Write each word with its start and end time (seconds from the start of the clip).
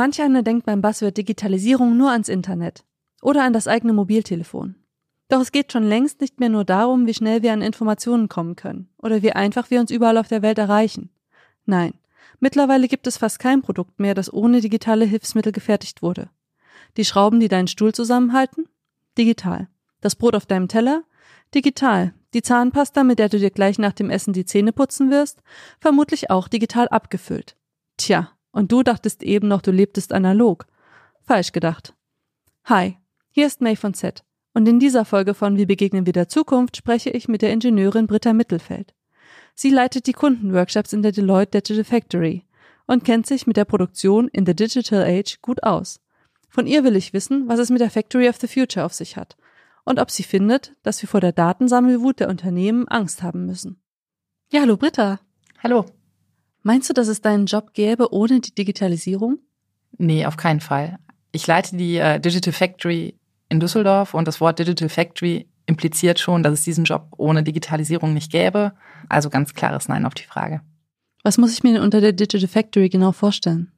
Manch 0.00 0.22
einer 0.22 0.42
denkt 0.42 0.64
beim 0.64 0.80
Buzzword 0.80 1.18
Digitalisierung 1.18 1.94
nur 1.94 2.10
ans 2.10 2.30
Internet 2.30 2.86
oder 3.20 3.44
an 3.44 3.52
das 3.52 3.68
eigene 3.68 3.92
Mobiltelefon. 3.92 4.76
Doch 5.28 5.42
es 5.42 5.52
geht 5.52 5.72
schon 5.72 5.82
längst 5.82 6.22
nicht 6.22 6.40
mehr 6.40 6.48
nur 6.48 6.64
darum, 6.64 7.06
wie 7.06 7.12
schnell 7.12 7.42
wir 7.42 7.52
an 7.52 7.60
Informationen 7.60 8.30
kommen 8.30 8.56
können 8.56 8.88
oder 8.96 9.20
wie 9.20 9.32
einfach 9.32 9.70
wir 9.70 9.78
uns 9.78 9.90
überall 9.90 10.16
auf 10.16 10.26
der 10.26 10.40
Welt 10.40 10.56
erreichen. 10.56 11.10
Nein, 11.66 11.92
mittlerweile 12.38 12.88
gibt 12.88 13.06
es 13.08 13.18
fast 13.18 13.40
kein 13.40 13.60
Produkt 13.60 14.00
mehr, 14.00 14.14
das 14.14 14.32
ohne 14.32 14.62
digitale 14.62 15.04
Hilfsmittel 15.04 15.52
gefertigt 15.52 16.00
wurde. 16.00 16.30
Die 16.96 17.04
Schrauben, 17.04 17.38
die 17.38 17.48
deinen 17.48 17.68
Stuhl 17.68 17.92
zusammenhalten? 17.92 18.70
Digital. 19.18 19.68
Das 20.00 20.16
Brot 20.16 20.34
auf 20.34 20.46
deinem 20.46 20.68
Teller? 20.68 21.04
Digital. 21.54 22.14
Die 22.32 22.40
Zahnpasta, 22.40 23.04
mit 23.04 23.18
der 23.18 23.28
du 23.28 23.38
dir 23.38 23.50
gleich 23.50 23.78
nach 23.78 23.92
dem 23.92 24.08
Essen 24.08 24.32
die 24.32 24.46
Zähne 24.46 24.72
putzen 24.72 25.10
wirst? 25.10 25.42
Vermutlich 25.78 26.30
auch 26.30 26.48
digital 26.48 26.88
abgefüllt. 26.88 27.54
Tja, 27.98 28.30
und 28.52 28.72
du 28.72 28.82
dachtest 28.82 29.22
eben 29.22 29.48
noch, 29.48 29.62
du 29.62 29.70
lebtest 29.70 30.12
analog. 30.12 30.66
Falsch 31.22 31.52
gedacht. 31.52 31.94
Hi, 32.64 32.96
hier 33.30 33.46
ist 33.46 33.60
May 33.60 33.76
von 33.76 33.94
Z. 33.94 34.24
Und 34.52 34.68
in 34.68 34.80
dieser 34.80 35.04
Folge 35.04 35.34
von 35.34 35.56
Wie 35.56 35.66
begegnen 35.66 36.06
wir 36.06 36.12
der 36.12 36.28
Zukunft 36.28 36.76
spreche 36.76 37.10
ich 37.10 37.28
mit 37.28 37.42
der 37.42 37.52
Ingenieurin 37.52 38.06
Britta 38.06 38.32
Mittelfeld. 38.32 38.94
Sie 39.54 39.70
leitet 39.70 40.06
die 40.06 40.12
Kundenworkshops 40.12 40.92
in 40.92 41.02
der 41.02 41.12
Deloitte 41.12 41.60
Digital 41.60 41.84
Factory 41.84 42.44
und 42.86 43.04
kennt 43.04 43.26
sich 43.26 43.46
mit 43.46 43.56
der 43.56 43.64
Produktion 43.64 44.28
in 44.28 44.46
the 44.46 44.54
Digital 44.54 45.04
Age 45.04 45.40
gut 45.40 45.62
aus. 45.62 46.00
Von 46.48 46.66
ihr 46.66 46.82
will 46.82 46.96
ich 46.96 47.12
wissen, 47.12 47.48
was 47.48 47.60
es 47.60 47.70
mit 47.70 47.80
der 47.80 47.90
Factory 47.90 48.28
of 48.28 48.38
the 48.40 48.48
Future 48.48 48.84
auf 48.84 48.92
sich 48.92 49.16
hat 49.16 49.36
und 49.84 49.98
ob 49.98 50.10
sie 50.10 50.22
findet, 50.22 50.74
dass 50.82 51.00
wir 51.02 51.08
vor 51.08 51.20
der 51.20 51.32
Datensammelwut 51.32 52.20
der 52.20 52.28
Unternehmen 52.28 52.88
Angst 52.88 53.22
haben 53.22 53.46
müssen. 53.46 53.80
Ja, 54.52 54.62
hallo 54.62 54.76
Britta. 54.76 55.20
Hallo. 55.62 55.86
Meinst 56.62 56.88
du, 56.88 56.94
dass 56.94 57.08
es 57.08 57.20
deinen 57.20 57.46
Job 57.46 57.72
gäbe 57.72 58.12
ohne 58.12 58.40
die 58.40 58.54
Digitalisierung? 58.54 59.38
Nee, 59.98 60.26
auf 60.26 60.36
keinen 60.36 60.60
Fall. 60.60 60.98
Ich 61.32 61.46
leite 61.46 61.76
die 61.76 61.96
äh, 61.96 62.20
Digital 62.20 62.52
Factory 62.52 63.14
in 63.48 63.60
Düsseldorf 63.60 64.14
und 64.14 64.28
das 64.28 64.40
Wort 64.40 64.58
Digital 64.58 64.88
Factory 64.88 65.46
impliziert 65.66 66.18
schon, 66.18 66.42
dass 66.42 66.52
es 66.52 66.64
diesen 66.64 66.84
Job 66.84 67.08
ohne 67.16 67.42
Digitalisierung 67.42 68.12
nicht 68.12 68.32
gäbe. 68.32 68.72
Also 69.08 69.30
ganz 69.30 69.54
klares 69.54 69.88
Nein 69.88 70.04
auf 70.04 70.14
die 70.14 70.24
Frage. 70.24 70.60
Was 71.22 71.38
muss 71.38 71.52
ich 71.52 71.62
mir 71.62 71.74
denn 71.74 71.82
unter 71.82 72.00
der 72.00 72.12
Digital 72.12 72.48
Factory 72.48 72.88
genau 72.88 73.12
vorstellen? 73.12 73.70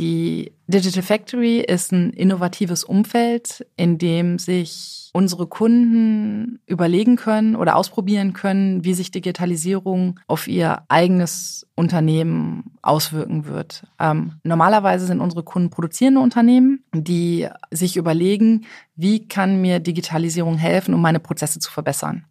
Die 0.00 0.54
Digital 0.66 1.02
Factory 1.02 1.60
ist 1.60 1.92
ein 1.92 2.14
innovatives 2.14 2.84
Umfeld, 2.84 3.66
in 3.76 3.98
dem 3.98 4.38
sich 4.38 5.10
unsere 5.12 5.46
Kunden 5.46 6.58
überlegen 6.64 7.16
können 7.16 7.54
oder 7.54 7.76
ausprobieren 7.76 8.32
können, 8.32 8.82
wie 8.82 8.94
sich 8.94 9.10
Digitalisierung 9.10 10.18
auf 10.26 10.48
ihr 10.48 10.84
eigenes 10.88 11.66
Unternehmen 11.74 12.78
auswirken 12.80 13.44
wird. 13.44 13.86
Ähm, 13.98 14.36
normalerweise 14.42 15.04
sind 15.04 15.20
unsere 15.20 15.42
Kunden 15.42 15.68
produzierende 15.68 16.20
Unternehmen, 16.20 16.82
die 16.94 17.48
sich 17.70 17.98
überlegen, 17.98 18.64
wie 18.96 19.28
kann 19.28 19.60
mir 19.60 19.80
Digitalisierung 19.80 20.56
helfen, 20.56 20.94
um 20.94 21.02
meine 21.02 21.20
Prozesse 21.20 21.58
zu 21.58 21.70
verbessern. 21.70 22.24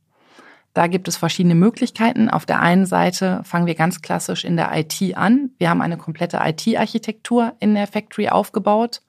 Da 0.80 0.88
gibt 0.88 1.10
es 1.10 1.18
verschiedene 1.18 1.56
Möglichkeiten. 1.56 2.30
Auf 2.30 2.46
der 2.46 2.62
einen 2.62 2.86
Seite 2.86 3.42
fangen 3.44 3.66
wir 3.66 3.76
ganz 3.76 4.02
klassisch 4.02 4.46
in 4.46 4.56
der 4.56 4.72
IT 4.74 5.18
an. 5.18 5.50
Wir 5.58 5.70
haben 5.70 5.82
eine 5.82 5.98
komplette 5.98 6.40
IT-Architektur 6.42 7.52
in 7.60 7.76
der 7.76 7.86
Factory 7.86 8.30
aufgebaut, 8.30 9.02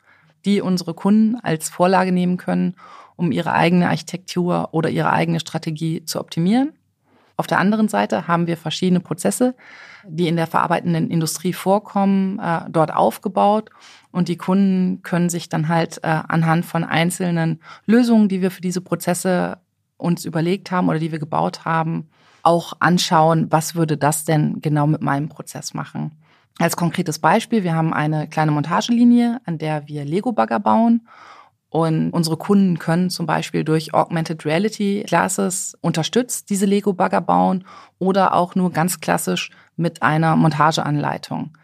die 0.45 0.63
unsere 0.63 0.95
Kunden 0.95 1.37
als 1.37 1.69
Vorlage 1.69 2.11
nehmen 2.11 2.39
können, 2.39 2.75
um 3.15 3.31
ihre 3.31 3.53
eigene 3.53 3.89
Architektur 3.89 4.71
oder 4.73 4.91
ihre 4.91 5.13
eigene 5.13 5.39
Strategie 5.39 6.05
zu 6.05 6.19
optimieren. 6.19 6.73
Auf 7.37 7.47
der 7.47 7.61
anderen 7.61 7.87
Seite 7.87 8.27
haben 8.27 8.49
wir 8.49 8.57
verschiedene 8.57 8.99
Prozesse, 8.99 9.55
die 10.05 10.27
in 10.27 10.35
der 10.35 10.49
verarbeitenden 10.49 11.09
Industrie 11.09 11.53
vorkommen, 11.53 12.41
äh, 12.41 12.63
dort 12.69 12.93
aufgebaut. 12.93 13.71
Und 14.11 14.27
die 14.27 14.37
Kunden 14.37 15.03
können 15.03 15.31
sich 15.31 15.49
dann 15.49 15.69
halt 15.69 15.99
äh, 16.03 16.09
anhand 16.27 16.65
von 16.65 16.83
einzelnen 16.83 17.61
Lösungen, 17.87 18.29
die 18.29 18.43
wir 18.43 18.51
für 18.51 18.61
diese 18.61 18.81
Prozesse 18.81 19.59
uns 20.01 20.25
überlegt 20.25 20.71
haben 20.71 20.89
oder 20.89 20.99
die 20.99 21.13
wir 21.13 21.19
gebaut 21.19 21.65
haben, 21.65 22.09
auch 22.43 22.75
anschauen, 22.81 23.47
was 23.51 23.75
würde 23.75 23.97
das 23.97 24.25
denn 24.25 24.61
genau 24.61 24.87
mit 24.87 25.03
meinem 25.03 25.29
Prozess 25.29 25.75
machen. 25.75 26.13
Als 26.59 26.77
konkretes 26.77 27.19
Beispiel, 27.19 27.65
wir 27.65 27.75
haben 27.75 27.93
eine 27.93 28.29
kleine 28.29 28.53
Montagelinie, 28.53 29.41
an 29.45 29.59
der 29.59 29.89
wir 29.89 30.05
Lego-Bagger 30.05 30.61
bauen. 30.61 31.07
Und 31.71 32.11
unsere 32.11 32.37
Kunden 32.37 32.79
können 32.79 33.11
zum 33.11 33.27
Beispiel 33.27 33.63
durch 33.63 33.95
Augmented 33.95 34.45
Reality 34.45 35.05
Classes 35.07 35.79
unterstützt 35.81 36.51
diese 36.51 36.67
Lego-Bagger 36.67 37.21
bauen 37.21 37.65
oder 37.99 38.35
auch 38.35 38.57
nur 38.57 38.73
ganz 38.73 39.01
klassisch 39.01 39.51
mit 39.77 40.03
einer 40.03 40.37
Montageanleitung. 40.37 41.57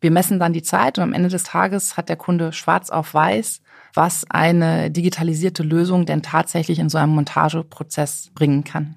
Wir 0.00 0.10
messen 0.10 0.38
dann 0.38 0.52
die 0.52 0.62
Zeit 0.62 0.98
und 0.98 1.04
am 1.04 1.12
Ende 1.14 1.30
des 1.30 1.44
Tages 1.44 1.96
hat 1.96 2.08
der 2.08 2.16
Kunde 2.16 2.52
schwarz 2.52 2.90
auf 2.90 3.14
weiß 3.14 3.62
was 3.98 4.24
eine 4.30 4.92
digitalisierte 4.92 5.64
Lösung 5.64 6.06
denn 6.06 6.22
tatsächlich 6.22 6.78
in 6.78 6.88
so 6.88 6.98
einem 6.98 7.16
Montageprozess 7.16 8.30
bringen 8.32 8.62
kann. 8.62 8.94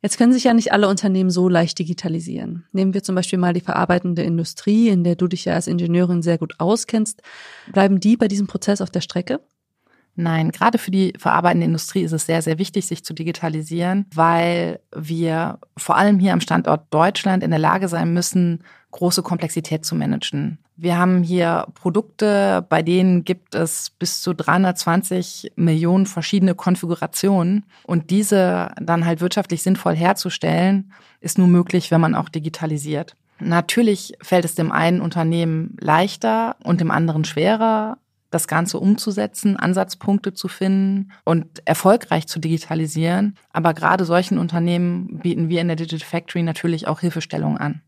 Jetzt 0.00 0.16
können 0.16 0.32
sich 0.32 0.44
ja 0.44 0.54
nicht 0.54 0.70
alle 0.70 0.86
Unternehmen 0.86 1.28
so 1.28 1.48
leicht 1.48 1.76
digitalisieren. 1.80 2.64
Nehmen 2.70 2.94
wir 2.94 3.02
zum 3.02 3.16
Beispiel 3.16 3.40
mal 3.40 3.52
die 3.52 3.60
verarbeitende 3.60 4.22
Industrie, 4.22 4.90
in 4.90 5.02
der 5.02 5.16
du 5.16 5.26
dich 5.26 5.44
ja 5.44 5.54
als 5.54 5.66
Ingenieurin 5.66 6.22
sehr 6.22 6.38
gut 6.38 6.54
auskennst. 6.58 7.20
Bleiben 7.72 7.98
die 7.98 8.16
bei 8.16 8.28
diesem 8.28 8.46
Prozess 8.46 8.80
auf 8.80 8.90
der 8.90 9.00
Strecke? 9.00 9.40
Nein, 10.20 10.50
gerade 10.50 10.78
für 10.78 10.90
die 10.90 11.12
verarbeitende 11.16 11.64
Industrie 11.64 12.02
ist 12.02 12.10
es 12.10 12.26
sehr, 12.26 12.42
sehr 12.42 12.58
wichtig, 12.58 12.86
sich 12.86 13.04
zu 13.04 13.14
digitalisieren, 13.14 14.04
weil 14.12 14.80
wir 14.92 15.60
vor 15.76 15.96
allem 15.96 16.18
hier 16.18 16.32
am 16.32 16.40
Standort 16.40 16.86
Deutschland 16.90 17.44
in 17.44 17.50
der 17.50 17.60
Lage 17.60 17.86
sein 17.86 18.12
müssen, 18.12 18.64
große 18.90 19.22
Komplexität 19.22 19.84
zu 19.84 19.94
managen. 19.94 20.58
Wir 20.76 20.98
haben 20.98 21.22
hier 21.22 21.68
Produkte, 21.74 22.66
bei 22.68 22.82
denen 22.82 23.24
gibt 23.24 23.54
es 23.54 23.90
bis 23.90 24.20
zu 24.20 24.34
320 24.34 25.52
Millionen 25.54 26.06
verschiedene 26.06 26.56
Konfigurationen. 26.56 27.64
Und 27.84 28.10
diese 28.10 28.72
dann 28.82 29.06
halt 29.06 29.20
wirtschaftlich 29.20 29.62
sinnvoll 29.62 29.94
herzustellen, 29.94 30.92
ist 31.20 31.38
nur 31.38 31.46
möglich, 31.46 31.92
wenn 31.92 32.00
man 32.00 32.16
auch 32.16 32.28
digitalisiert. 32.28 33.14
Natürlich 33.38 34.14
fällt 34.20 34.44
es 34.44 34.56
dem 34.56 34.72
einen 34.72 35.00
Unternehmen 35.00 35.76
leichter 35.80 36.56
und 36.64 36.80
dem 36.80 36.90
anderen 36.90 37.24
schwerer, 37.24 37.98
das 38.30 38.46
Ganze 38.46 38.78
umzusetzen, 38.78 39.56
Ansatzpunkte 39.56 40.34
zu 40.34 40.48
finden 40.48 41.12
und 41.24 41.66
erfolgreich 41.66 42.26
zu 42.26 42.38
digitalisieren. 42.38 43.36
Aber 43.52 43.74
gerade 43.74 44.04
solchen 44.04 44.38
Unternehmen 44.38 45.18
bieten 45.20 45.48
wir 45.48 45.60
in 45.60 45.68
der 45.68 45.76
Digital 45.76 46.06
Factory 46.06 46.42
natürlich 46.42 46.86
auch 46.86 47.00
Hilfestellung 47.00 47.58
an. 47.58 47.82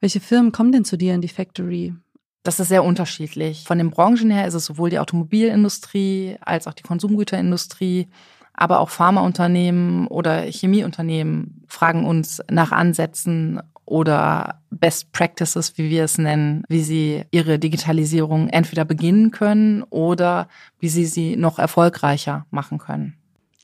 Welche 0.00 0.20
Firmen 0.20 0.52
kommen 0.52 0.72
denn 0.72 0.84
zu 0.84 0.96
dir 0.96 1.14
in 1.14 1.20
die 1.20 1.28
Factory? 1.28 1.94
Das 2.42 2.58
ist 2.58 2.68
sehr 2.68 2.84
unterschiedlich. 2.84 3.64
Von 3.66 3.78
den 3.78 3.90
Branchen 3.90 4.30
her 4.30 4.46
ist 4.46 4.54
es 4.54 4.64
sowohl 4.64 4.90
die 4.90 4.98
Automobilindustrie 4.98 6.36
als 6.40 6.66
auch 6.66 6.72
die 6.72 6.82
Konsumgüterindustrie, 6.82 8.08
aber 8.54 8.80
auch 8.80 8.88
Pharmaunternehmen 8.88 10.06
oder 10.06 10.42
Chemieunternehmen 10.42 11.64
fragen 11.66 12.06
uns 12.06 12.42
nach 12.50 12.72
Ansätzen 12.72 13.60
oder 13.90 14.62
Best 14.70 15.12
Practices, 15.12 15.76
wie 15.76 15.90
wir 15.90 16.04
es 16.04 16.16
nennen, 16.16 16.62
wie 16.68 16.82
sie 16.82 17.24
ihre 17.32 17.58
Digitalisierung 17.58 18.48
entweder 18.48 18.84
beginnen 18.84 19.32
können 19.32 19.82
oder 19.82 20.48
wie 20.78 20.88
sie 20.88 21.06
sie 21.06 21.36
noch 21.36 21.58
erfolgreicher 21.58 22.46
machen 22.50 22.78
können. 22.78 23.16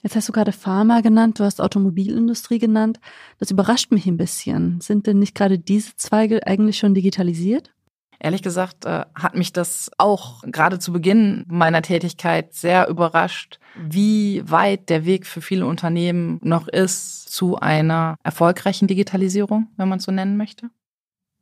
Jetzt 0.03 0.17
hast 0.17 0.29
du 0.29 0.33
gerade 0.33 0.53
Pharma 0.53 1.01
genannt, 1.01 1.39
du 1.39 1.45
hast 1.45 1.61
Automobilindustrie 1.61 2.59
genannt. 2.59 3.01
Das 3.39 3.51
überrascht 3.51 3.91
mich 3.93 4.07
ein 4.07 4.17
bisschen. 4.17 4.81
Sind 4.81 5.07
denn 5.07 5.19
nicht 5.19 5.35
gerade 5.35 5.59
diese 5.59 5.97
Zweige 5.97 6.47
eigentlich 6.47 6.79
schon 6.79 6.95
digitalisiert? 6.95 7.73
Ehrlich 8.19 8.43
gesagt 8.43 8.85
äh, 8.85 9.05
hat 9.15 9.35
mich 9.35 9.53
das 9.53 9.91
auch 9.99 10.43
gerade 10.43 10.79
zu 10.79 10.93
Beginn 10.93 11.45
meiner 11.49 11.83
Tätigkeit 11.83 12.55
sehr 12.55 12.89
überrascht, 12.89 13.59
wie 13.77 14.43
weit 14.49 14.89
der 14.89 15.05
Weg 15.05 15.27
für 15.27 15.43
viele 15.43 15.67
Unternehmen 15.67 16.41
noch 16.43 16.69
ist 16.69 17.31
zu 17.31 17.57
einer 17.57 18.17
erfolgreichen 18.23 18.87
Digitalisierung, 18.87 19.69
wenn 19.77 19.89
man 19.89 19.99
es 19.99 20.05
so 20.05 20.13
nennen 20.13 20.37
möchte. 20.37 20.71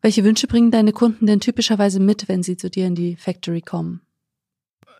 Welche 0.02 0.24
Wünsche 0.24 0.46
bringen 0.46 0.70
deine 0.70 0.92
Kunden 0.92 1.26
denn 1.26 1.40
typischerweise 1.40 2.00
mit, 2.00 2.28
wenn 2.28 2.42
sie 2.42 2.56
zu 2.56 2.68
dir 2.68 2.86
in 2.86 2.94
die 2.94 3.16
Factory 3.16 3.62
kommen? 3.62 4.02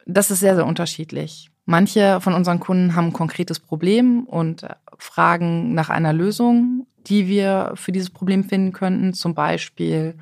Das 0.07 0.31
ist 0.31 0.41
sehr, 0.41 0.55
sehr 0.55 0.67
unterschiedlich. 0.67 1.51
Manche 1.67 2.21
von 2.21 2.35
unseren 2.35 2.61
Kunden 2.61 2.95
haben 2.95 3.09
ein 3.09 3.13
konkretes 3.13 3.59
Problem 3.59 4.25
und 4.25 4.67
fragen 4.99 5.75
nach 5.75 5.91
einer 5.91 6.13
Lösung, 6.13 6.87
die 7.07 7.27
wir 7.27 7.73
für 7.75 7.93
dieses 7.93 8.11
Problem 8.11 8.45
finden 8.45 8.73
könnten. 8.73 9.15
Zum 9.15 9.35
Beispiel 9.35 10.15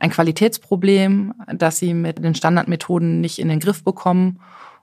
ein 0.00 0.10
Qualitätsproblem, 0.10 1.34
das 1.54 1.78
sie 1.78 1.94
mit 1.94 2.24
den 2.24 2.34
Standardmethoden 2.34 3.20
nicht 3.20 3.38
in 3.38 3.48
den 3.48 3.60
Griff 3.60 3.84
bekommen 3.84 4.40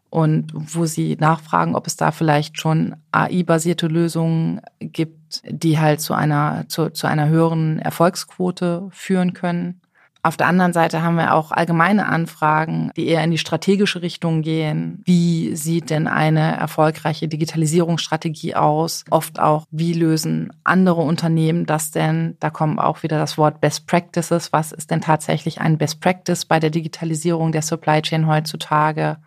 und 0.10 0.52
wo 0.54 0.86
sie 0.86 1.18
nachfragen, 1.20 1.76
ob 1.76 1.88
es 1.88 1.98
da 1.98 2.12
vielleicht 2.12 2.60
schon 2.60 2.96
AI-basierte 3.12 3.88
Lösungen 3.88 4.62
gibt, 4.80 5.42
die 5.44 5.80
halt 5.80 6.00
zu 6.00 6.14
einer, 6.14 6.66
zu, 6.70 6.92
zu 6.92 7.08
einer 7.08 7.28
höheren 7.28 7.80
Erfolgsquote 7.80 8.88
führen 8.92 9.34
können. 9.34 9.82
Auf 10.24 10.38
der 10.38 10.48
anderen 10.48 10.74
Seite 10.74 11.02
haben 11.04 11.16
wir 11.16 11.34
auch 11.34 11.52
allgemeine 11.52 12.08
Anfragen, 12.08 12.92
die 12.96 13.08
eher 13.08 13.24
in 13.24 13.32
die 13.32 13.38
strategische 13.38 14.02
Richtung 14.02 14.42
gehen. 14.42 15.02
Wie 15.06 15.56
sieht 15.56 15.90
denn 15.90 16.08
eine 16.08 16.58
erfolgreiche 16.58 17.28
Digitalisierungsstrategie 17.28 18.56
aus? 18.56 19.06
Oft 19.10 19.40
auch, 19.40 19.66
wie 19.72 19.94
lösen 19.94 20.52
andere 20.64 21.02
Unternehmen 21.02 21.66
das 21.66 21.92
denn? 21.92 22.36
Da 22.40 22.50
kommt 22.50 22.80
auch 22.80 23.04
wieder 23.04 23.18
das 23.18 23.38
Wort 23.38 23.62
Best 23.62 23.88
Practices. 23.88 24.52
Was 24.52 24.72
ist 24.72 24.92
denn 24.92 25.02
tatsächlich 25.02 25.62
ein 25.62 25.78
Best 25.78 26.02
Practice 26.02 26.46
bei 26.46 26.60
der 26.60 26.70
Digitalisierung 26.70 27.52
der 27.52 27.62
Supply 27.62 28.02
Chain 28.02 28.28
heutzutage? 28.28 29.18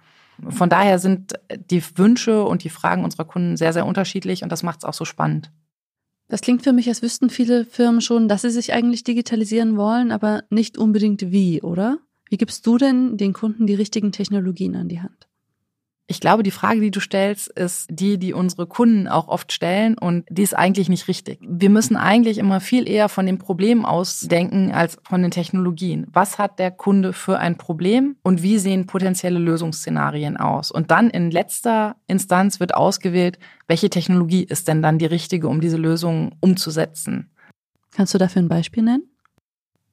Von 0.49 0.71
daher 0.71 0.99
sind 0.99 1.35
die 1.71 1.83
Wünsche 1.97 2.45
und 2.45 2.65
die 2.65 2.71
Fragen 2.71 3.05
unserer 3.05 3.25
Kunden 3.25 3.57
sehr, 3.57 3.73
sehr 3.73 3.87
unterschiedlich 3.87 4.43
und 4.43 4.51
das 4.51 4.63
macht 4.63 4.79
es 4.79 4.85
auch 4.85 4.95
so 4.95 5.05
spannend. 5.05 5.51
Das 6.31 6.43
klingt 6.43 6.63
für 6.63 6.73
mich, 6.73 6.89
als 6.89 7.03
wüssten 7.03 7.29
viele 7.29 7.65
Firmen 7.65 8.01
schon, 8.01 8.29
dass 8.29 8.43
sie 8.43 8.51
sich 8.51 8.73
eigentlich 8.73 9.03
digitalisieren 9.03 9.77
wollen, 9.77 10.13
aber 10.13 10.45
nicht 10.49 10.79
unbedingt 10.79 11.33
wie, 11.33 11.61
oder? 11.61 11.99
Wie 12.31 12.37
gibst 12.37 12.65
du 12.67 12.79
denn 12.79 13.17
den 13.17 13.33
Kunden 13.33 13.67
die 13.67 13.75
richtigen 13.75 14.13
Technologien 14.13 14.77
an 14.77 14.89
die 14.89 15.01
Hand? 15.01 15.30
Ich 16.11 16.19
glaube, 16.19 16.43
die 16.43 16.51
Frage, 16.51 16.81
die 16.81 16.91
du 16.91 16.99
stellst, 16.99 17.47
ist 17.47 17.87
die, 17.89 18.19
die 18.19 18.33
unsere 18.33 18.67
Kunden 18.67 19.07
auch 19.07 19.29
oft 19.29 19.53
stellen 19.53 19.97
und 19.97 20.27
die 20.29 20.43
ist 20.43 20.59
eigentlich 20.59 20.89
nicht 20.89 21.07
richtig. 21.07 21.39
Wir 21.41 21.71
müssen 21.71 21.97
eigentlich 21.97 22.39
immer 22.39 22.59
viel 22.59 22.89
eher 22.89 23.09
von 23.09 23.27
dem 23.27 23.39
Problem 23.39 23.85
ausdenken 23.85 24.73
als 24.73 24.99
von 25.05 25.23
den 25.23 25.31
Technologien. 25.31 26.09
Was 26.13 26.37
hat 26.37 26.59
der 26.59 26.73
Kunde 26.73 27.13
für 27.13 27.39
ein 27.39 27.57
Problem 27.57 28.17
und 28.25 28.43
wie 28.43 28.59
sehen 28.59 28.89
potenzielle 28.89 29.39
Lösungsszenarien 29.39 30.37
aus? 30.37 30.73
Und 30.73 30.91
dann 30.91 31.11
in 31.11 31.31
letzter 31.31 31.95
Instanz 32.09 32.59
wird 32.59 32.75
ausgewählt, 32.75 33.39
welche 33.69 33.89
Technologie 33.89 34.43
ist 34.43 34.67
denn 34.67 34.83
dann 34.83 34.99
die 34.99 35.07
richtige, 35.07 35.47
um 35.47 35.61
diese 35.61 35.77
Lösung 35.77 36.33
umzusetzen. 36.41 37.31
Kannst 37.93 38.15
du 38.15 38.19
dafür 38.19 38.43
ein 38.43 38.49
Beispiel 38.49 38.83
nennen? 38.83 39.05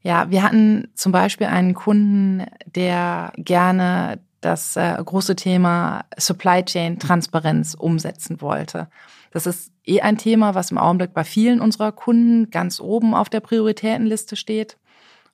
Ja, 0.02 0.32
wir 0.32 0.42
hatten 0.42 0.88
zum 0.96 1.12
Beispiel 1.12 1.46
einen 1.46 1.76
Kunden, 1.76 2.44
der 2.66 3.34
gerne 3.38 4.20
das 4.42 4.76
äh, 4.76 4.96
große 5.04 5.36
Thema 5.36 6.06
Supply 6.18 6.64
Chain 6.64 7.00
Transparenz 7.00 7.74
umsetzen 7.74 8.42
wollte. 8.42 8.88
Das 9.32 9.46
ist 9.46 9.72
eh 9.86 10.02
ein 10.02 10.18
Thema, 10.18 10.56
was 10.56 10.72
im 10.72 10.78
Augenblick 10.78 11.14
bei 11.14 11.24
vielen 11.24 11.60
unserer 11.60 11.92
Kunden 11.92 12.50
ganz 12.50 12.80
oben 12.80 13.14
auf 13.14 13.30
der 13.30 13.40
Prioritätenliste 13.40 14.36
steht. 14.36 14.78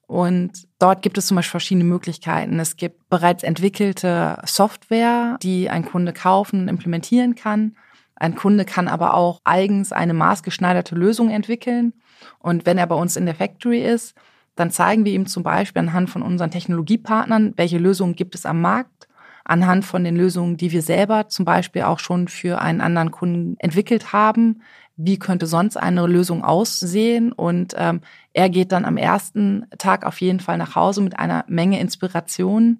Und 0.05 0.67
dort 0.79 1.01
gibt 1.01 1.17
es 1.17 1.27
zum 1.27 1.35
Beispiel 1.35 1.51
verschiedene 1.51 1.85
Möglichkeiten. 1.85 2.59
Es 2.59 2.75
gibt 2.75 3.09
bereits 3.09 3.43
entwickelte 3.43 4.37
Software, 4.45 5.37
die 5.41 5.69
ein 5.69 5.85
Kunde 5.85 6.13
kaufen 6.13 6.61
und 6.61 6.67
implementieren 6.67 7.35
kann. 7.35 7.75
Ein 8.15 8.35
Kunde 8.35 8.65
kann 8.65 8.87
aber 8.87 9.15
auch 9.15 9.41
eigens 9.43 9.91
eine 9.91 10.13
maßgeschneiderte 10.13 10.95
Lösung 10.95 11.29
entwickeln. 11.29 11.93
Und 12.39 12.65
wenn 12.65 12.77
er 12.77 12.87
bei 12.87 12.95
uns 12.95 13.15
in 13.15 13.25
der 13.25 13.35
Factory 13.35 13.81
ist, 13.81 14.13
dann 14.55 14.71
zeigen 14.71 15.05
wir 15.05 15.13
ihm 15.13 15.25
zum 15.25 15.43
Beispiel 15.43 15.81
anhand 15.81 16.09
von 16.09 16.21
unseren 16.21 16.51
Technologiepartnern, 16.51 17.53
welche 17.55 17.77
Lösungen 17.77 18.15
gibt 18.15 18.35
es 18.35 18.45
am 18.45 18.61
Markt, 18.61 19.07
anhand 19.45 19.83
von 19.85 20.03
den 20.03 20.15
Lösungen, 20.15 20.57
die 20.57 20.71
wir 20.71 20.81
selber 20.81 21.27
zum 21.27 21.45
Beispiel 21.45 21.83
auch 21.83 21.99
schon 21.99 22.27
für 22.27 22.61
einen 22.61 22.81
anderen 22.81 23.11
Kunden 23.11 23.55
entwickelt 23.59 24.13
haben. 24.13 24.61
Wie 24.95 25.17
könnte 25.17 25.47
sonst 25.47 25.75
eine 25.75 26.05
Lösung 26.05 26.43
aussehen? 26.43 27.31
Und 27.31 27.73
ähm, 27.77 28.01
er 28.33 28.49
geht 28.49 28.71
dann 28.71 28.85
am 28.85 28.97
ersten 28.97 29.65
Tag 29.77 30.05
auf 30.05 30.21
jeden 30.21 30.39
Fall 30.39 30.57
nach 30.57 30.75
Hause 30.75 31.01
mit 31.01 31.17
einer 31.17 31.45
Menge 31.47 31.79
Inspiration, 31.79 32.79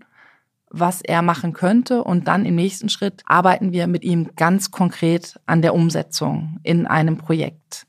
was 0.69 1.01
er 1.01 1.21
machen 1.21 1.53
könnte. 1.53 2.03
Und 2.03 2.27
dann 2.27 2.45
im 2.45 2.55
nächsten 2.55 2.89
Schritt 2.89 3.23
arbeiten 3.25 3.71
wir 3.71 3.87
mit 3.87 4.03
ihm 4.03 4.29
ganz 4.35 4.69
konkret 4.69 5.39
an 5.47 5.63
der 5.63 5.73
Umsetzung 5.73 6.59
in 6.63 6.85
einem 6.85 7.17
Projekt. 7.17 7.87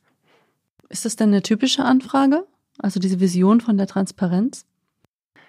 Ist 0.89 1.05
das 1.05 1.17
denn 1.17 1.29
eine 1.29 1.43
typische 1.43 1.85
Anfrage? 1.85 2.45
Also 2.85 3.01
diese 3.01 3.19
Vision 3.19 3.63
von 3.63 3.79
der 3.79 3.87
Transparenz? 3.87 4.67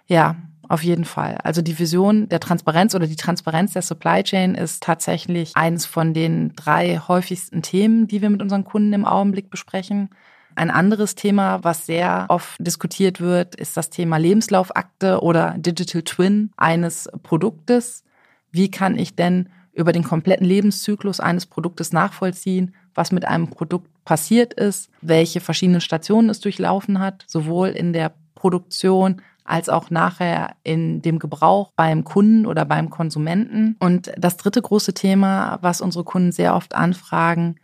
Ja, 0.08 0.38
auf 0.70 0.86
jeden 0.86 1.04
Fall. 1.04 1.38
Also 1.44 1.62
die 1.62 1.78
Vision 1.78 2.30
der 2.30 2.40
Transparenz 2.40 2.96
oder 2.96 3.08
die 3.08 3.18
Transparenz 3.18 3.74
der 3.74 3.82
Supply 3.82 4.24
Chain 4.24 4.56
ist 4.56 4.82
tatsächlich 4.82 5.52
eins 5.54 5.86
von 5.86 6.14
den 6.14 6.54
drei 6.56 6.98
häufigsten 6.98 7.62
Themen, 7.62 8.08
die 8.08 8.22
wir 8.22 8.30
mit 8.30 8.42
unseren 8.42 8.64
Kunden 8.64 8.94
im 8.94 9.04
Augenblick 9.04 9.50
besprechen. 9.50 10.12
Ein 10.56 10.72
anderes 10.72 11.16
Thema, 11.16 11.62
was 11.62 11.86
sehr 11.86 12.26
oft 12.30 12.56
diskutiert 12.58 13.20
wird, 13.20 13.56
ist 13.56 13.76
das 13.76 13.90
Thema 13.90 14.16
Lebenslaufakte 14.16 15.20
oder 15.22 15.56
Digital 15.58 16.04
Twin 16.04 16.52
eines 16.56 17.10
Produktes. 17.22 18.06
Wie 18.50 18.72
kann 18.72 18.98
ich 18.98 19.18
denn 19.18 19.50
über 19.74 19.92
den 19.92 20.06
kompletten 20.06 20.48
Lebenszyklus 20.48 21.20
eines 21.20 21.48
Produktes 21.48 21.92
nachvollziehen, 21.92 22.74
was 22.96 23.12
mit 23.12 23.26
einem 23.26 23.50
Produkt 23.50 23.90
passiert 24.06 24.54
ist, 24.54 24.90
welche 25.02 25.42
verschiedenen 25.42 25.82
Stationen 25.82 26.30
es 26.30 26.40
durchlaufen 26.40 27.00
hat, 27.00 27.26
sowohl 27.28 27.70
in 27.70 27.94
der 27.94 28.14
Produktion 28.34 29.22
als 29.44 29.70
auch 29.70 29.92
nachher 29.92 30.56
in 30.64 31.02
dem 31.04 31.20
Gebrauch 31.20 31.72
beim 31.76 32.04
Kunden 32.04 32.48
oder 32.48 32.66
beim 32.66 32.90
Konsumenten. 32.90 33.76
Und 33.80 34.12
das 34.18 34.38
dritte 34.38 34.62
große 34.62 34.94
Thema, 34.94 35.60
was 35.62 35.82
unsere 35.82 36.04
Kunden 36.04 36.32
sehr 36.32 36.56
oft 36.56 36.74
anfragen, 36.74 37.58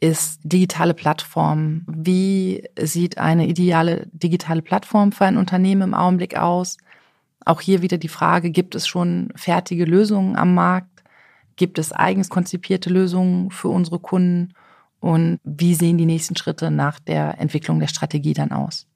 ist 0.00 0.40
digitale 0.42 0.92
Plattformen. 0.92 1.86
Wie 1.88 2.68
sieht 2.78 3.16
eine 3.16 3.46
ideale 3.46 4.06
digitale 4.12 4.60
Plattform 4.60 5.12
für 5.12 5.24
ein 5.24 5.38
Unternehmen 5.38 5.82
im 5.82 5.94
Augenblick 5.94 6.36
aus? 6.36 6.76
Auch 7.46 7.62
hier 7.62 7.80
wieder 7.80 7.96
die 7.96 8.08
Frage, 8.08 8.50
gibt 8.50 8.74
es 8.74 8.86
schon 8.86 9.32
fertige 9.34 9.86
Lösungen 9.86 10.36
am 10.36 10.54
Markt? 10.54 11.02
Gibt 11.56 11.78
es 11.78 11.92
eigens 11.92 12.28
konzipierte 12.28 12.90
Lösungen 12.90 13.50
für 13.50 13.68
unsere 13.68 13.98
Kunden? 13.98 14.52
Und 15.04 15.38
wie 15.44 15.74
sehen 15.74 15.98
die 15.98 16.06
nächsten 16.06 16.34
Schritte 16.34 16.70
nach 16.70 16.98
der 16.98 17.38
Entwicklung 17.38 17.78
der 17.78 17.88
Strategie 17.88 18.32
dann 18.32 18.52
aus? 18.52 18.86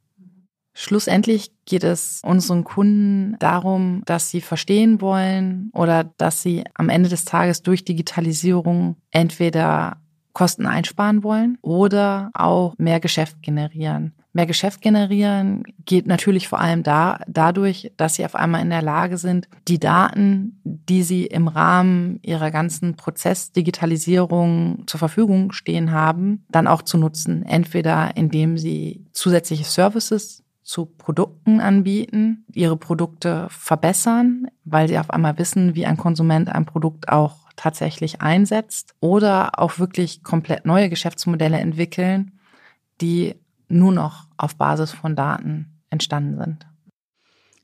Schlussendlich 0.73 1.51
geht 1.67 1.85
es 1.85 2.23
unseren 2.25 2.65
Kunden 2.65 3.37
darum, 3.41 4.01
dass 4.07 4.31
sie 4.31 4.41
verstehen 4.41 5.03
wollen 5.03 5.69
oder 5.75 6.05
dass 6.17 6.41
sie 6.41 6.65
am 6.73 6.89
Ende 6.89 7.11
des 7.11 7.27
Tages 7.27 7.63
durch 7.63 7.85
Digitalisierung 7.85 8.97
entweder 9.11 9.99
Kosten 10.33 10.65
einsparen 10.65 11.25
wollen 11.25 11.59
oder 11.61 12.31
auch 12.33 12.75
mehr 12.79 13.01
Geschäft 13.01 13.43
generieren. 13.43 14.15
Mehr 14.33 14.47
Geschäft 14.47 14.83
generieren 14.83 15.63
geht 15.87 16.07
natürlich 16.07 16.49
vor 16.49 16.61
allem 16.61 16.83
da, 16.83 17.21
dadurch, 17.27 17.93
dass 17.97 18.17
sie 18.17 18.25
auf 18.25 18.35
einmal 18.35 18.61
in 18.61 18.71
der 18.71 18.83
Lage 18.83 19.17
sind, 19.17 19.49
die 19.67 19.81
Daten, 19.81 20.61
die 20.65 21.03
sie 21.03 21.27
im 21.27 21.49
Rahmen 21.49 22.21
ihrer 22.23 22.51
ganzen 22.51 22.95
Prozessdigitalisierung 22.95 24.85
zur 24.87 24.99
Verfügung 24.99 25.53
stehen 25.53 25.93
haben, 25.93 26.45
dann 26.51 26.67
auch 26.67 26.83
zu 26.83 26.99
nutzen. 26.99 27.43
Entweder 27.45 28.17
indem 28.17 28.59
sie 28.59 29.07
zusätzliche 29.13 29.65
Services 29.65 30.45
zu 30.63 30.85
Produkten 30.85 31.61
anbieten, 31.61 32.45
ihre 32.53 32.77
Produkte 32.77 33.47
verbessern, 33.49 34.49
weil 34.65 34.87
sie 34.87 34.99
auf 34.99 35.09
einmal 35.09 35.39
wissen, 35.39 35.75
wie 35.75 35.87
ein 35.87 35.97
Konsument 35.97 36.51
ein 36.51 36.67
Produkt 36.67 37.09
auch 37.09 37.49
tatsächlich 37.57 38.21
einsetzt 38.21 38.95
oder 39.01 39.59
auch 39.59 39.79
wirklich 39.79 40.23
komplett 40.23 40.67
neue 40.67 40.91
Geschäftsmodelle 40.91 41.57
entwickeln, 41.59 42.33
die 43.00 43.35
nur 43.69 43.93
noch 43.93 44.27
auf 44.37 44.57
Basis 44.57 44.93
von 44.93 45.17
Daten 45.17 45.81
entstanden 45.91 46.39
sind. 46.39 46.67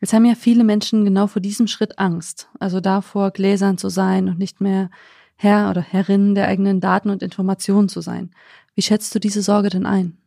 Jetzt 0.01 0.13
haben 0.13 0.27
ja 0.27 0.35
viele 0.35 0.65
Menschen 0.65 1.05
genau 1.05 1.27
vor 1.27 1.41
diesem 1.41 1.67
Schritt 1.67 1.99
Angst, 1.99 2.49
also 2.61 2.81
davor, 2.81 3.31
gläsern 3.31 3.79
zu 3.79 3.89
sein 3.89 4.29
und 4.29 4.39
nicht 4.39 4.61
mehr 4.61 4.91
Herr 5.37 5.71
oder 5.71 5.81
Herrin 5.81 6.35
der 6.35 6.49
eigenen 6.49 6.81
Daten 6.81 7.11
und 7.11 7.23
Informationen 7.23 7.89
zu 7.89 8.01
sein. 8.01 8.31
Wie 8.75 8.83
schätzt 8.83 9.15
du 9.15 9.19
diese 9.19 9.43
Sorge 9.43 9.71
denn 9.71 9.87
ein? 9.87 10.19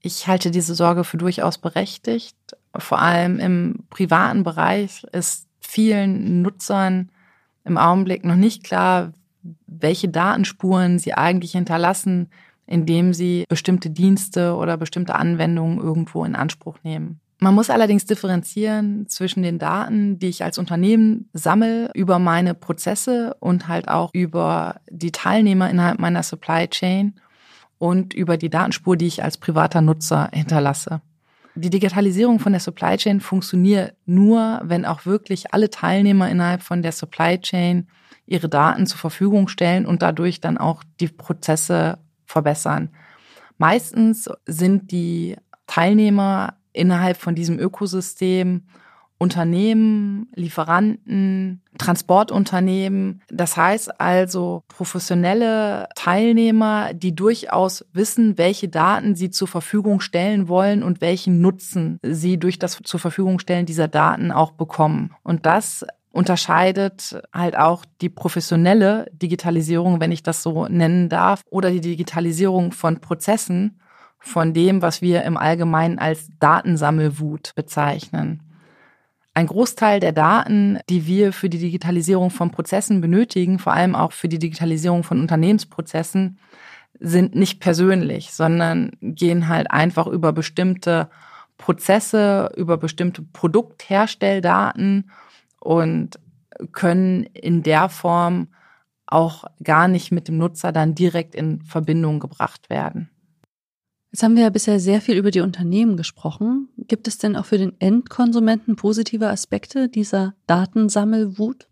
Ich 0.00 0.26
halte 0.26 0.50
diese 0.50 0.74
Sorge 0.74 1.04
für 1.04 1.16
durchaus 1.16 1.58
berechtigt. 1.58 2.36
Vor 2.76 3.00
allem 3.00 3.38
im 3.38 3.84
privaten 3.90 4.42
Bereich 4.42 5.04
ist 5.12 5.48
vielen 5.60 6.42
Nutzern 6.42 7.10
im 7.64 7.78
Augenblick 7.78 8.24
noch 8.24 8.36
nicht 8.36 8.64
klar, 8.64 9.12
welche 9.66 10.08
Datenspuren 10.08 10.98
sie 10.98 11.14
eigentlich 11.14 11.52
hinterlassen, 11.52 12.28
indem 12.72 13.12
sie 13.12 13.44
bestimmte 13.50 13.90
Dienste 13.90 14.56
oder 14.56 14.78
bestimmte 14.78 15.14
Anwendungen 15.14 15.78
irgendwo 15.78 16.24
in 16.24 16.34
Anspruch 16.34 16.78
nehmen. 16.82 17.20
Man 17.38 17.54
muss 17.54 17.68
allerdings 17.68 18.06
differenzieren 18.06 19.08
zwischen 19.08 19.42
den 19.42 19.58
Daten, 19.58 20.18
die 20.18 20.28
ich 20.28 20.42
als 20.42 20.56
Unternehmen 20.56 21.28
sammle 21.34 21.90
über 21.92 22.18
meine 22.18 22.54
Prozesse 22.54 23.36
und 23.40 23.68
halt 23.68 23.88
auch 23.88 24.10
über 24.14 24.76
die 24.88 25.12
Teilnehmer 25.12 25.68
innerhalb 25.68 25.98
meiner 25.98 26.22
Supply 26.22 26.66
Chain 26.68 27.14
und 27.76 28.14
über 28.14 28.38
die 28.38 28.48
Datenspur, 28.48 28.96
die 28.96 29.08
ich 29.08 29.22
als 29.22 29.36
privater 29.36 29.82
Nutzer 29.82 30.30
hinterlasse. 30.32 31.02
Die 31.54 31.68
Digitalisierung 31.68 32.38
von 32.38 32.52
der 32.52 32.60
Supply 32.60 32.96
Chain 32.96 33.20
funktioniert 33.20 33.96
nur, 34.06 34.62
wenn 34.64 34.86
auch 34.86 35.04
wirklich 35.04 35.52
alle 35.52 35.68
Teilnehmer 35.68 36.30
innerhalb 36.30 36.62
von 36.62 36.80
der 36.80 36.92
Supply 36.92 37.38
Chain 37.38 37.88
ihre 38.24 38.48
Daten 38.48 38.86
zur 38.86 38.98
Verfügung 38.98 39.48
stellen 39.48 39.84
und 39.84 40.00
dadurch 40.00 40.40
dann 40.40 40.56
auch 40.56 40.82
die 41.00 41.08
Prozesse 41.08 41.98
verbessern. 42.32 42.90
Meistens 43.58 44.28
sind 44.46 44.90
die 44.90 45.36
Teilnehmer 45.66 46.54
innerhalb 46.72 47.16
von 47.16 47.34
diesem 47.34 47.58
Ökosystem 47.58 48.62
Unternehmen, 49.22 50.26
Lieferanten, 50.34 51.62
Transportunternehmen. 51.78 53.22
Das 53.30 53.56
heißt 53.56 54.00
also 54.00 54.64
professionelle 54.66 55.88
Teilnehmer, 55.94 56.92
die 56.92 57.14
durchaus 57.14 57.84
wissen, 57.92 58.36
welche 58.36 58.68
Daten 58.68 59.14
sie 59.14 59.30
zur 59.30 59.46
Verfügung 59.46 60.00
stellen 60.00 60.48
wollen 60.48 60.82
und 60.82 61.00
welchen 61.00 61.40
Nutzen 61.40 62.00
sie 62.02 62.36
durch 62.36 62.58
das 62.58 62.80
zur 62.82 62.98
Verfügung 62.98 63.38
stellen 63.38 63.64
dieser 63.64 63.86
Daten 63.86 64.32
auch 64.32 64.50
bekommen. 64.50 65.14
Und 65.22 65.46
das 65.46 65.86
unterscheidet 66.12 67.20
halt 67.32 67.56
auch 67.56 67.84
die 68.00 68.10
professionelle 68.10 69.10
Digitalisierung, 69.12 70.00
wenn 70.00 70.12
ich 70.12 70.22
das 70.22 70.42
so 70.42 70.66
nennen 70.68 71.08
darf, 71.08 71.42
oder 71.50 71.70
die 71.70 71.80
Digitalisierung 71.80 72.72
von 72.72 73.00
Prozessen 73.00 73.80
von 74.18 74.52
dem, 74.52 74.82
was 74.82 75.02
wir 75.02 75.24
im 75.24 75.36
Allgemeinen 75.36 75.98
als 75.98 76.28
Datensammelwut 76.38 77.54
bezeichnen. 77.56 78.42
Ein 79.34 79.46
Großteil 79.46 79.98
der 79.98 80.12
Daten, 80.12 80.78
die 80.90 81.06
wir 81.06 81.32
für 81.32 81.48
die 81.48 81.58
Digitalisierung 81.58 82.30
von 82.30 82.50
Prozessen 82.50 83.00
benötigen, 83.00 83.58
vor 83.58 83.72
allem 83.72 83.94
auch 83.94 84.12
für 84.12 84.28
die 84.28 84.38
Digitalisierung 84.38 85.02
von 85.04 85.20
Unternehmensprozessen, 85.20 86.38
sind 87.00 87.34
nicht 87.34 87.58
persönlich, 87.58 88.32
sondern 88.32 88.92
gehen 89.00 89.48
halt 89.48 89.70
einfach 89.70 90.06
über 90.06 90.32
bestimmte 90.32 91.08
Prozesse, 91.56 92.52
über 92.56 92.76
bestimmte 92.76 93.22
Produktherstelldaten 93.22 95.10
und 95.62 96.18
können 96.72 97.24
in 97.24 97.62
der 97.62 97.88
Form 97.88 98.48
auch 99.06 99.44
gar 99.62 99.88
nicht 99.88 100.10
mit 100.10 100.28
dem 100.28 100.38
Nutzer 100.38 100.72
dann 100.72 100.94
direkt 100.94 101.34
in 101.34 101.62
Verbindung 101.62 102.18
gebracht 102.18 102.70
werden. 102.70 103.10
Jetzt 104.10 104.22
haben 104.22 104.36
wir 104.36 104.42
ja 104.42 104.50
bisher 104.50 104.78
sehr 104.78 105.00
viel 105.00 105.16
über 105.16 105.30
die 105.30 105.40
Unternehmen 105.40 105.96
gesprochen. 105.96 106.68
Gibt 106.76 107.08
es 107.08 107.16
denn 107.16 107.36
auch 107.36 107.46
für 107.46 107.58
den 107.58 107.80
Endkonsumenten 107.80 108.76
positive 108.76 109.28
Aspekte 109.28 109.88
dieser 109.88 110.34
Datensammelwut? 110.46 111.68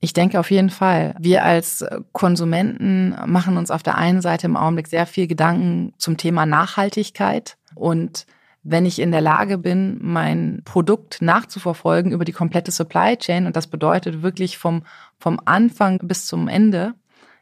Ich 0.00 0.12
denke 0.12 0.40
auf 0.40 0.50
jeden 0.50 0.70
Fall. 0.70 1.14
Wir 1.18 1.44
als 1.44 1.84
Konsumenten 2.12 3.14
machen 3.26 3.56
uns 3.56 3.70
auf 3.70 3.82
der 3.82 3.96
einen 3.96 4.20
Seite 4.20 4.46
im 4.46 4.56
Augenblick 4.56 4.88
sehr 4.88 5.06
viel 5.06 5.26
Gedanken 5.26 5.94
zum 5.98 6.16
Thema 6.16 6.44
Nachhaltigkeit. 6.44 7.56
Und 7.74 8.26
wenn 8.64 8.86
ich 8.86 8.98
in 8.98 9.12
der 9.12 9.20
Lage 9.20 9.58
bin, 9.58 9.98
mein 10.00 10.62
Produkt 10.64 11.20
nachzuverfolgen 11.20 12.12
über 12.12 12.24
die 12.24 12.32
komplette 12.32 12.72
Supply 12.72 13.16
Chain, 13.16 13.46
und 13.46 13.54
das 13.56 13.66
bedeutet 13.66 14.22
wirklich 14.22 14.56
vom, 14.56 14.84
vom 15.18 15.38
Anfang 15.44 15.98
bis 16.02 16.26
zum 16.26 16.48
Ende, 16.48 16.94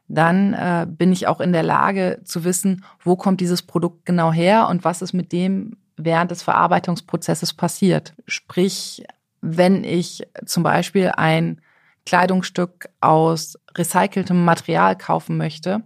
dann 0.08 0.52
äh, 0.52 0.86
bin 0.88 1.12
ich 1.12 1.28
auch 1.28 1.40
in 1.40 1.52
der 1.52 1.62
Lage 1.62 2.20
zu 2.24 2.44
wissen, 2.44 2.84
wo 3.02 3.16
kommt 3.16 3.40
dieses 3.40 3.62
Produkt 3.62 4.04
genau 4.04 4.32
her 4.32 4.68
und 4.68 4.84
was 4.84 5.00
ist 5.00 5.12
mit 5.12 5.32
dem 5.32 5.76
während 5.96 6.32
des 6.32 6.42
Verarbeitungsprozesses 6.42 7.54
passiert. 7.54 8.14
Sprich, 8.26 9.04
wenn 9.40 9.84
ich 9.84 10.26
zum 10.44 10.64
Beispiel 10.64 11.12
ein 11.16 11.60
Kleidungsstück 12.04 12.88
aus 13.00 13.56
recyceltem 13.76 14.44
Material 14.44 14.96
kaufen 14.96 15.36
möchte, 15.36 15.82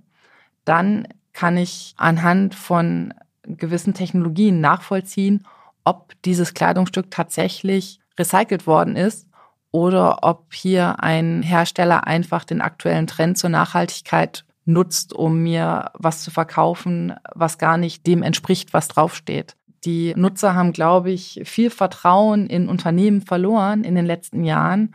dann 0.65 1.07
kann 1.35 1.59
ich 1.59 1.95
anhand 1.99 2.55
von 2.55 3.13
gewissen 3.47 3.95
Technologien 3.95 4.61
nachvollziehen, 4.61 5.47
ob 5.85 6.13
dieses 6.25 6.55
Kleidungsstück 6.55 7.11
tatsächlich 7.11 8.01
recycelt 8.19 8.67
worden 8.67 8.97
ist 8.97 9.29
oder 9.71 10.23
ob 10.23 10.53
hier 10.53 11.03
ein 11.03 11.43
Hersteller 11.43 12.07
einfach 12.07 12.45
den 12.45 12.61
aktuellen 12.61 13.07
Trend 13.07 13.39
zur 13.39 13.51
Nachhaltigkeit 13.51 14.45
nutzt, 14.65 15.13
um 15.13 15.43
mir 15.43 15.91
was 15.95 16.23
zu 16.23 16.31
verkaufen, 16.31 17.15
was 17.35 17.59
gar 17.59 17.77
nicht 17.77 18.07
dem 18.07 18.23
entspricht, 18.23 18.73
was 18.73 18.89
draufsteht. 18.89 19.57
Die 19.85 20.13
Nutzer 20.17 20.55
haben, 20.55 20.73
glaube 20.73 21.13
ich, 21.13 21.43
viel 21.45 21.71
Vertrauen 21.71 22.49
in 22.49 22.69
Unternehmen 22.69 23.23
verloren 23.23 23.85
in 23.85 23.95
den 23.95 24.07
letzten 24.07 24.45
Jahren 24.45 24.95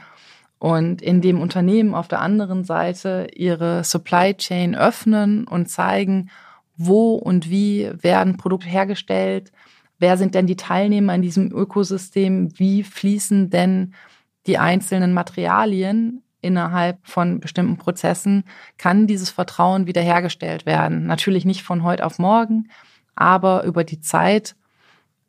und 0.59 1.01
in 1.01 1.21
dem 1.21 1.39
Unternehmen 1.39 1.95
auf 1.95 2.09
der 2.09 2.19
anderen 2.19 2.65
Seite 2.65 3.27
ihre 3.33 3.83
Supply 3.85 4.35
Chain 4.35 4.75
öffnen 4.75 5.47
und 5.47 5.69
zeigen, 5.69 6.29
wo 6.77 7.15
und 7.15 7.49
wie 7.49 7.89
werden 8.01 8.37
Produkte 8.37 8.67
hergestellt, 8.67 9.51
wer 9.99 10.17
sind 10.17 10.35
denn 10.35 10.47
die 10.47 10.55
Teilnehmer 10.55 11.15
in 11.15 11.21
diesem 11.21 11.51
Ökosystem, 11.51 12.57
wie 12.57 12.83
fließen 12.83 13.49
denn 13.49 13.93
die 14.47 14.57
einzelnen 14.57 15.13
Materialien 15.13 16.23
innerhalb 16.41 16.97
von 17.07 17.39
bestimmten 17.39 17.77
Prozessen 17.77 18.43
kann 18.77 19.07
dieses 19.07 19.29
Vertrauen 19.29 19.85
wiederhergestellt 19.85 20.65
werden. 20.65 21.05
Natürlich 21.05 21.45
nicht 21.45 21.61
von 21.61 21.83
heute 21.83 22.05
auf 22.05 22.17
morgen, 22.17 22.69
aber 23.15 23.63
über 23.63 23.83
die 23.83 24.01
Zeit 24.01 24.55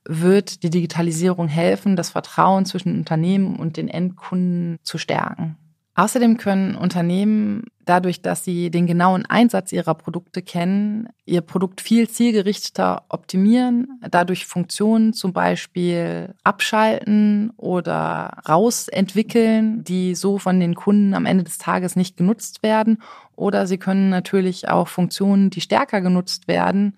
wird 0.05 0.63
die 0.63 0.71
Digitalisierung 0.71 1.49
helfen, 1.49 1.95
das 1.95 2.11
Vertrauen 2.11 2.65
zwischen 2.65 2.97
Unternehmen 2.97 3.57
und 3.57 3.77
den 3.77 3.89
Endkunden 3.89 4.79
zu 4.83 4.99
stärken. 4.99 5.57
Außerdem 5.95 6.39
können 6.39 6.75
Unternehmen 6.75 7.65
dadurch, 7.85 8.23
dass 8.23 8.45
sie 8.45 8.71
den 8.71 8.87
genauen 8.87 9.27
Einsatz 9.27 9.73
ihrer 9.73 9.95
Produkte 9.95 10.41
kennen, 10.41 11.09
ihr 11.27 11.43
Produkt 11.43 11.83
viel 11.83 12.09
zielgerichteter 12.09 13.05
optimieren, 13.11 14.01
dadurch 14.11 14.47
Funktionen 14.47 15.13
zum 15.13 15.35
Beispiel 15.35 16.35
abschalten 16.45 17.53
oder 17.59 18.39
rausentwickeln, 18.49 19.85
die 19.85 20.15
so 20.15 20.39
von 20.39 20.61
den 20.61 20.75
Kunden 20.75 21.13
am 21.13 21.27
Ende 21.27 21.45
des 21.45 21.59
Tages 21.59 21.95
nicht 21.95 22.17
genutzt 22.17 22.63
werden. 22.63 23.03
Oder 23.37 23.67
sie 23.67 23.79
können 23.79 24.09
natürlich 24.09 24.69
auch 24.69 24.89
Funktionen, 24.89 25.51
die 25.51 25.61
stärker 25.61 26.01
genutzt 26.01 26.49
werden, 26.49 26.97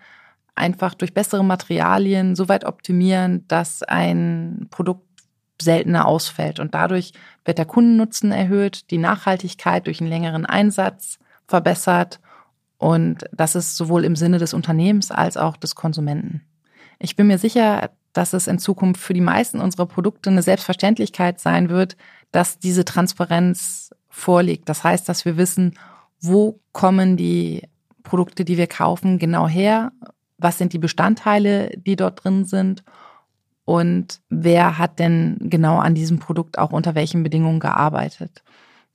einfach 0.54 0.94
durch 0.94 1.14
bessere 1.14 1.44
Materialien 1.44 2.36
so 2.36 2.48
weit 2.48 2.64
optimieren, 2.64 3.44
dass 3.48 3.82
ein 3.82 4.68
Produkt 4.70 5.13
seltener 5.64 6.06
ausfällt. 6.06 6.60
Und 6.60 6.74
dadurch 6.74 7.12
wird 7.44 7.58
der 7.58 7.64
Kundennutzen 7.64 8.32
erhöht, 8.32 8.90
die 8.90 8.98
Nachhaltigkeit 8.98 9.86
durch 9.86 10.00
einen 10.00 10.10
längeren 10.10 10.46
Einsatz 10.46 11.18
verbessert. 11.46 12.20
Und 12.78 13.24
das 13.32 13.54
ist 13.54 13.76
sowohl 13.76 14.04
im 14.04 14.16
Sinne 14.16 14.38
des 14.38 14.54
Unternehmens 14.54 15.10
als 15.10 15.36
auch 15.36 15.56
des 15.56 15.74
Konsumenten. 15.74 16.42
Ich 16.98 17.16
bin 17.16 17.26
mir 17.26 17.38
sicher, 17.38 17.90
dass 18.12 18.32
es 18.32 18.46
in 18.46 18.58
Zukunft 18.58 19.00
für 19.00 19.14
die 19.14 19.20
meisten 19.20 19.60
unserer 19.60 19.86
Produkte 19.86 20.30
eine 20.30 20.42
Selbstverständlichkeit 20.42 21.40
sein 21.40 21.68
wird, 21.68 21.96
dass 22.30 22.58
diese 22.58 22.84
Transparenz 22.84 23.90
vorliegt. 24.08 24.68
Das 24.68 24.84
heißt, 24.84 25.08
dass 25.08 25.24
wir 25.24 25.36
wissen, 25.36 25.76
wo 26.20 26.60
kommen 26.72 27.16
die 27.16 27.62
Produkte, 28.04 28.44
die 28.44 28.56
wir 28.56 28.68
kaufen, 28.68 29.18
genau 29.18 29.48
her? 29.48 29.92
Was 30.38 30.58
sind 30.58 30.72
die 30.72 30.78
Bestandteile, 30.78 31.70
die 31.76 31.96
dort 31.96 32.22
drin 32.22 32.44
sind? 32.44 32.84
Und 33.64 34.20
wer 34.28 34.78
hat 34.78 34.98
denn 34.98 35.38
genau 35.40 35.78
an 35.78 35.94
diesem 35.94 36.18
Produkt 36.18 36.58
auch 36.58 36.72
unter 36.72 36.94
welchen 36.94 37.22
Bedingungen 37.22 37.60
gearbeitet. 37.60 38.42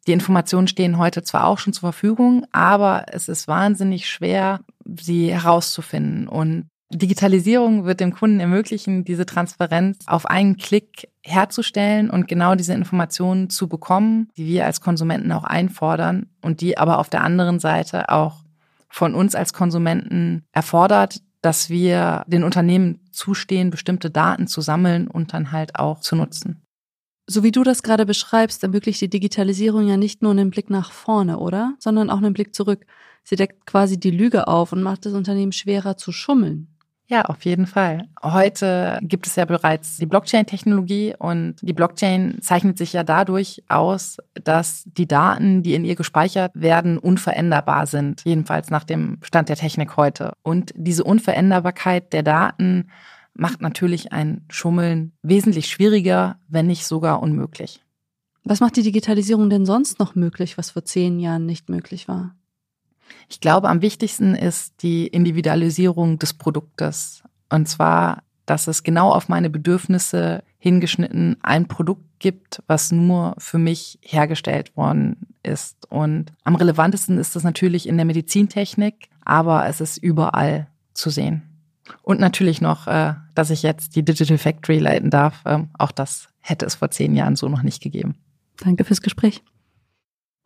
Die 0.08 0.14
Informationen 0.14 0.68
stehen 0.68 0.98
heute 0.98 1.24
zwar 1.24 1.46
auch 1.46 1.60
schon 1.60 1.74
zur 1.74 1.92
Verfügung, 1.92 2.46
aber 2.52 3.06
es 3.12 3.30
ist 3.30 3.48
wahnsinnig 3.48 4.10
schwer, 4.10 4.62
sie 4.86 5.32
herauszufinden. 5.32 6.28
Und 6.28 6.70
Digitalisierung 6.92 7.86
wird 7.86 8.00
dem 8.00 8.14
Kunden 8.14 8.40
ermöglichen, 8.40 9.04
diese 9.04 9.26
Transparenz 9.26 10.00
auf 10.08 10.26
einen 10.26 10.58
Klick 10.58 11.10
herzustellen 11.24 12.10
und 12.10 12.28
genau 12.28 12.56
diese 12.56 12.74
Informationen 12.74 13.50
zu 13.50 13.68
bekommen, 13.68 14.30
die 14.38 14.48
wir 14.48 14.66
als 14.66 14.82
Konsumenten 14.82 15.32
auch 15.32 15.44
einfordern 15.44 16.28
und 16.42 16.62
die 16.62 16.78
aber 16.78 16.98
auf 16.98 17.10
der 17.10 17.24
anderen 17.24 17.60
Seite 17.60 18.10
auch 18.10 18.44
von 18.90 19.14
uns 19.14 19.36
als 19.36 19.54
Konsumenten 19.54 20.44
erfordert, 20.52 21.22
dass 21.42 21.70
wir 21.70 22.26
den 22.28 22.44
Unternehmen 22.44 23.00
zustehen, 23.12 23.70
bestimmte 23.70 24.10
Daten 24.10 24.48
zu 24.48 24.62
sammeln 24.62 25.08
und 25.08 25.34
dann 25.34 25.52
halt 25.52 25.76
auch 25.76 26.00
zu 26.00 26.16
nutzen. 26.16 26.62
So 27.28 27.44
wie 27.44 27.52
du 27.52 27.64
das 27.64 27.84
gerade 27.84 28.06
beschreibst, 28.06 28.64
ermöglicht 28.64 29.02
die 29.02 29.10
Digitalisierung 29.10 29.88
ja 29.88 29.98
nicht 29.98 30.22
nur 30.22 30.32
einen 30.32 30.50
Blick 30.50 30.70
nach 30.70 30.92
vorne, 30.92 31.38
oder? 31.38 31.76
Sondern 31.80 32.10
auch 32.10 32.18
einen 32.18 32.34
Blick 32.34 32.56
zurück. 32.56 32.86
Sie 33.24 33.36
deckt 33.36 33.68
quasi 33.68 34.00
die 34.00 34.12
Lüge 34.12 34.48
auf 34.48 34.72
und 34.72 34.82
macht 34.82 35.06
das 35.06 35.14
Unternehmen 35.14 35.52
schwerer 35.52 35.96
zu 35.96 36.12
schummeln. 36.12 36.79
Ja, 37.10 37.24
auf 37.24 37.44
jeden 37.44 37.66
Fall. 37.66 38.08
Heute 38.22 39.00
gibt 39.02 39.26
es 39.26 39.36
ja 39.36 39.46
bereits 39.46 39.98
die 39.98 40.06
Blockchain-Technologie 40.06 41.16
und 41.18 41.56
die 41.60 41.74
Blockchain 41.74 42.38
zeichnet 42.40 42.78
sich 42.78 42.94
ja 42.94 43.04
dadurch 43.04 43.64
aus, 43.68 44.18
dass 44.36 44.84
die 44.86 45.08
Daten, 45.08 45.64
die 45.64 45.74
in 45.74 45.86
ihr 45.86 45.96
gespeichert 45.96 46.52
werden, 46.54 47.00
unveränderbar 47.00 47.88
sind. 47.88 48.22
Jedenfalls 48.26 48.70
nach 48.70 48.84
dem 48.84 49.18
Stand 49.24 49.50
der 49.50 49.56
Technik 49.56 49.98
heute. 49.98 50.34
Und 50.44 50.72
diese 50.76 51.04
Unveränderbarkeit 51.04 52.14
der 52.14 52.22
Daten 52.22 52.92
macht 53.34 53.60
natürlich 53.60 54.14
ein 54.14 54.46
Schummeln 54.52 55.14
wesentlich 55.24 55.68
schwieriger, 55.68 56.38
wenn 56.48 56.68
nicht 56.68 56.86
sogar 56.86 57.24
unmöglich. 57.24 57.84
Was 58.44 58.60
macht 58.60 58.76
die 58.76 58.84
Digitalisierung 58.84 59.50
denn 59.50 59.66
sonst 59.66 59.98
noch 59.98 60.14
möglich, 60.14 60.60
was 60.60 60.70
vor 60.70 60.86
zehn 60.86 61.20
Jahren 61.20 61.48
nicht 61.48 61.70
möglich 61.70 62.08
war? 62.08 62.36
Ich 63.28 63.40
glaube, 63.40 63.70
am 63.70 63.82
wichtigsten 63.82 64.36
ist 64.36 64.82
die 64.82 65.08
Individualisierung 65.08 66.20
des 66.20 66.34
Produktes. 66.34 67.24
Und 67.50 67.68
zwar, 67.68 68.24
dass 68.46 68.68
es 68.68 68.84
genau 68.84 69.12
auf 69.12 69.30
meine 69.30 69.50
Bedürfnisse 69.50 70.44
hingeschnitten 70.58 71.38
ein 71.42 71.68
Produkt 71.68 72.04
gibt, 72.20 72.62
was 72.68 72.92
nur 72.92 73.36
für 73.38 73.58
mich 73.58 74.00
hergestellt 74.02 74.76
worden 74.76 75.28
ist. 75.44 75.90
Und 75.90 76.34
am 76.44 76.56
relevantesten 76.56 77.18
ist 77.18 77.36
das 77.36 77.44
natürlich 77.44 77.88
in 77.88 77.98
der 77.98 78.06
Medizintechnik, 78.06 79.10
aber 79.24 79.68
es 79.68 79.82
ist 79.82 79.98
überall 79.98 80.68
zu 80.94 81.10
sehen. 81.10 81.44
Und 82.04 82.20
natürlich 82.20 82.62
noch, 82.62 82.88
äh, 82.88 83.14
dass 83.36 83.50
ich 83.50 83.64
jetzt 83.64 83.96
die 83.96 84.04
Digital 84.04 84.38
Factory 84.38 84.80
leiten 84.80 85.10
darf. 85.10 85.42
Ähm, 85.46 85.70
auch 85.78 85.92
das 85.92 86.30
hätte 86.40 86.66
es 86.66 86.76
vor 86.76 86.92
zehn 86.92 87.16
Jahren 87.16 87.36
so 87.36 87.50
noch 87.50 87.64
nicht 87.64 87.82
gegeben. 87.82 88.16
Danke 88.58 88.84
fürs 88.84 89.02
Gespräch. 89.02 89.42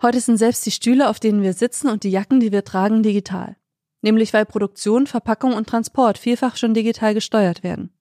Heute 0.04 0.20
sind 0.20 0.36
selbst 0.36 0.66
die 0.66 0.72
Stühle, 0.72 1.10
auf 1.10 1.22
denen 1.22 1.42
wir 1.42 1.54
sitzen 1.54 1.88
und 1.88 2.04
die 2.04 2.12
Jacken, 2.12 2.42
die 2.42 2.52
wir 2.52 2.66
tragen, 2.66 3.04
digital. 3.04 3.56
Nämlich 4.02 4.34
weil 4.34 4.46
Produktion, 4.46 5.08
Verpackung 5.08 5.54
und 5.54 5.70
Transport 5.70 6.18
vielfach 6.18 6.58
schon 6.58 6.74
digital 6.74 7.14
gesteuert 7.14 7.64
werden. 7.64 7.94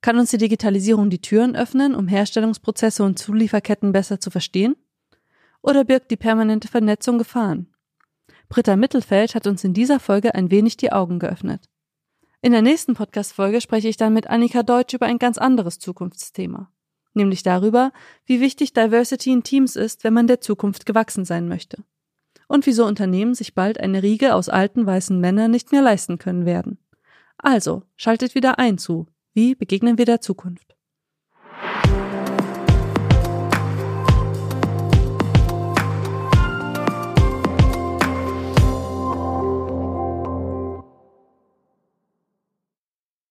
Kann 0.00 0.18
uns 0.18 0.30
die 0.30 0.38
Digitalisierung 0.38 1.08
die 1.08 1.20
Türen 1.20 1.54
öffnen, 1.54 1.94
um 1.94 2.08
Herstellungsprozesse 2.08 3.04
und 3.04 3.16
Zulieferketten 3.16 3.92
besser 3.92 4.18
zu 4.18 4.32
verstehen? 4.32 4.74
Oder 5.62 5.84
birgt 5.84 6.10
die 6.10 6.16
permanente 6.16 6.66
Vernetzung 6.66 7.18
Gefahren? 7.18 7.72
Britta 8.48 8.74
Mittelfeld 8.74 9.36
hat 9.36 9.46
uns 9.46 9.62
in 9.62 9.72
dieser 9.72 10.00
Folge 10.00 10.34
ein 10.34 10.50
wenig 10.50 10.78
die 10.78 10.90
Augen 10.90 11.20
geöffnet. 11.20 11.68
In 12.42 12.50
der 12.50 12.62
nächsten 12.62 12.94
Podcast-Folge 12.94 13.60
spreche 13.60 13.86
ich 13.86 13.96
dann 13.96 14.14
mit 14.14 14.26
Annika 14.26 14.64
Deutsch 14.64 14.94
über 14.94 15.06
ein 15.06 15.18
ganz 15.18 15.38
anderes 15.38 15.78
Zukunftsthema. 15.78 16.72
Nämlich 17.20 17.42
darüber, 17.42 17.92
wie 18.24 18.40
wichtig 18.40 18.72
Diversity 18.72 19.30
in 19.30 19.42
Teams 19.42 19.76
ist, 19.76 20.04
wenn 20.04 20.14
man 20.14 20.26
der 20.26 20.40
Zukunft 20.40 20.86
gewachsen 20.86 21.26
sein 21.26 21.48
möchte. 21.48 21.84
Und 22.48 22.64
wieso 22.64 22.86
Unternehmen 22.86 23.34
sich 23.34 23.54
bald 23.54 23.78
eine 23.78 24.02
Riege 24.02 24.34
aus 24.34 24.48
alten 24.48 24.86
weißen 24.86 25.20
Männern 25.20 25.50
nicht 25.50 25.70
mehr 25.70 25.82
leisten 25.82 26.16
können 26.16 26.46
werden. 26.46 26.78
Also, 27.36 27.82
schaltet 27.96 28.34
wieder 28.34 28.58
ein 28.58 28.78
zu 28.78 29.06
wie 29.32 29.54
begegnen 29.54 29.96
wir 29.98 30.06
der 30.06 30.20
Zukunft? 30.20 30.76